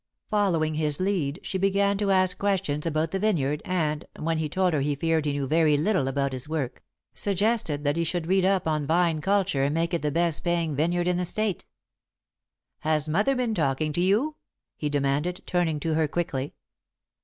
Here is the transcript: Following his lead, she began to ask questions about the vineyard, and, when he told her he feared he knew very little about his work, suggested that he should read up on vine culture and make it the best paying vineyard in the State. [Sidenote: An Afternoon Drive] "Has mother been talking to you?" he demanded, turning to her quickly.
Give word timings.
Following 0.31 0.73
his 0.73 0.99
lead, 0.99 1.39
she 1.43 1.59
began 1.59 1.95
to 1.99 2.09
ask 2.09 2.39
questions 2.39 2.87
about 2.87 3.11
the 3.11 3.19
vineyard, 3.19 3.61
and, 3.63 4.03
when 4.17 4.39
he 4.39 4.49
told 4.49 4.73
her 4.73 4.81
he 4.81 4.95
feared 4.95 5.25
he 5.27 5.31
knew 5.33 5.45
very 5.45 5.77
little 5.77 6.07
about 6.07 6.33
his 6.33 6.49
work, 6.49 6.81
suggested 7.13 7.83
that 7.83 7.97
he 7.97 8.03
should 8.03 8.25
read 8.25 8.43
up 8.43 8.67
on 8.67 8.87
vine 8.87 9.21
culture 9.21 9.61
and 9.61 9.75
make 9.75 9.93
it 9.93 10.01
the 10.01 10.09
best 10.09 10.43
paying 10.43 10.75
vineyard 10.75 11.07
in 11.07 11.17
the 11.17 11.23
State. 11.23 11.65
[Sidenote: 12.81 12.81
An 12.81 12.81
Afternoon 12.81 12.81
Drive] 12.81 12.93
"Has 12.93 13.09
mother 13.27 13.35
been 13.35 13.53
talking 13.53 13.93
to 13.93 14.01
you?" 14.01 14.35
he 14.75 14.89
demanded, 14.89 15.43
turning 15.45 15.79
to 15.81 15.93
her 15.93 16.07
quickly. 16.07 16.55